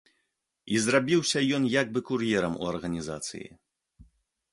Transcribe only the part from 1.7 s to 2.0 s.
як